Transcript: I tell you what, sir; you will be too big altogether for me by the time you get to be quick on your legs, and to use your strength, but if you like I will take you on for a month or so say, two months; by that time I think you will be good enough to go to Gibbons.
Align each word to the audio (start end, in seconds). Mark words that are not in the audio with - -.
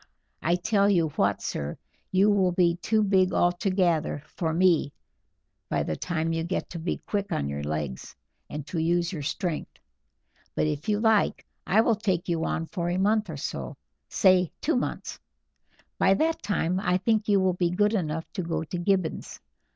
I 0.41 0.55
tell 0.55 0.89
you 0.89 1.09
what, 1.09 1.43
sir; 1.43 1.77
you 2.11 2.31
will 2.31 2.51
be 2.53 2.75
too 2.77 3.03
big 3.03 3.31
altogether 3.33 4.23
for 4.25 4.51
me 4.51 4.93
by 5.69 5.83
the 5.83 5.95
time 5.95 6.33
you 6.33 6.43
get 6.43 6.71
to 6.71 6.79
be 6.79 6.97
quick 7.05 7.31
on 7.31 7.47
your 7.47 7.61
legs, 7.61 8.15
and 8.49 8.65
to 8.65 8.79
use 8.79 9.13
your 9.13 9.21
strength, 9.21 9.73
but 10.55 10.65
if 10.65 10.89
you 10.89 10.99
like 10.99 11.45
I 11.67 11.81
will 11.81 11.93
take 11.93 12.27
you 12.27 12.43
on 12.45 12.65
for 12.65 12.89
a 12.89 12.97
month 12.97 13.29
or 13.29 13.37
so 13.37 13.77
say, 14.09 14.51
two 14.59 14.75
months; 14.75 15.19
by 15.99 16.15
that 16.15 16.41
time 16.41 16.79
I 16.79 16.97
think 16.97 17.27
you 17.27 17.39
will 17.39 17.53
be 17.53 17.69
good 17.69 17.93
enough 17.93 18.25
to 18.33 18.41
go 18.41 18.63
to 18.63 18.79
Gibbons. 18.79 19.39